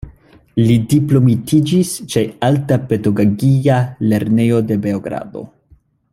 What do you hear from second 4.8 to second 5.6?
Beogrado.